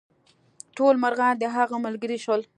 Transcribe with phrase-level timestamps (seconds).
[0.77, 2.41] ټول مرغان د هغه ملګري شول.